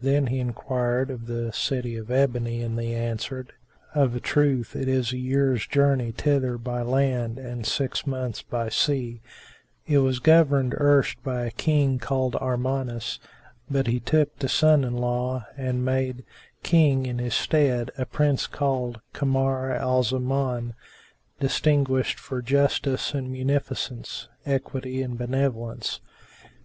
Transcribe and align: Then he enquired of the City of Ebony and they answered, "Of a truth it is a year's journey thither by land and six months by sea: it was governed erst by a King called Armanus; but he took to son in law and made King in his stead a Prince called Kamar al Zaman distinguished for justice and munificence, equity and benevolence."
Then 0.00 0.26
he 0.26 0.40
enquired 0.40 1.08
of 1.08 1.26
the 1.26 1.52
City 1.52 1.96
of 1.96 2.10
Ebony 2.10 2.62
and 2.62 2.76
they 2.76 2.94
answered, 2.96 3.52
"Of 3.94 4.16
a 4.16 4.18
truth 4.18 4.74
it 4.74 4.88
is 4.88 5.12
a 5.12 5.18
year's 5.18 5.68
journey 5.68 6.10
thither 6.10 6.58
by 6.58 6.82
land 6.82 7.38
and 7.38 7.64
six 7.64 8.04
months 8.04 8.42
by 8.42 8.70
sea: 8.70 9.20
it 9.86 9.98
was 9.98 10.18
governed 10.18 10.74
erst 10.74 11.22
by 11.22 11.42
a 11.44 11.52
King 11.52 12.00
called 12.00 12.34
Armanus; 12.40 13.20
but 13.70 13.86
he 13.86 14.00
took 14.00 14.36
to 14.40 14.48
son 14.48 14.82
in 14.82 14.94
law 14.96 15.46
and 15.56 15.84
made 15.84 16.24
King 16.64 17.06
in 17.06 17.20
his 17.20 17.34
stead 17.34 17.92
a 17.96 18.04
Prince 18.04 18.48
called 18.48 19.00
Kamar 19.12 19.70
al 19.70 20.02
Zaman 20.02 20.74
distinguished 21.38 22.18
for 22.18 22.42
justice 22.42 23.14
and 23.14 23.30
munificence, 23.30 24.28
equity 24.44 25.02
and 25.02 25.16
benevolence." 25.16 26.00